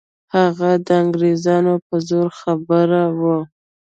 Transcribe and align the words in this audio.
هغه 0.35 0.71
د 0.85 0.87
انګریزانو 1.03 1.73
په 1.87 1.95
زور 2.07 2.27
خبر 2.39 2.89
وو. 3.21 3.37